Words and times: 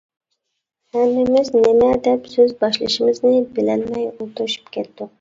ھەممىمىز 0.97 1.51
نېمە 1.57 1.91
دەپ 2.09 2.27
سۆز 2.33 2.57
باشلىشىمىزنى 2.65 3.37
بىلەلمەي 3.61 4.13
ئولتۇرۇشۇپ 4.15 4.79
كەتتۇق. 4.79 5.09